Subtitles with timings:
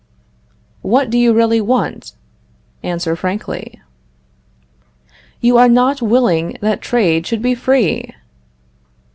[0.81, 2.13] What do you really want?
[2.81, 3.79] Answer frankly.
[5.41, 8.11] You are not willing that trade should be free!